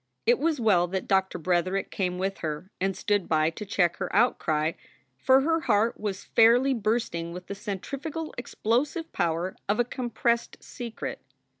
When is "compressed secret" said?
9.85-11.21